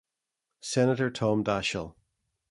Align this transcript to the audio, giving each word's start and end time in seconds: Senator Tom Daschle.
Senator 0.63 1.11
Tom 1.11 1.43
Daschle. 1.43 1.93